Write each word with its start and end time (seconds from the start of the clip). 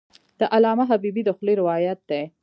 د 0.39 0.41
علامه 0.53 0.83
حبیبي 0.91 1.21
د 1.25 1.29
خولې 1.37 1.53
روایت 1.61 1.99
دی. 2.09 2.21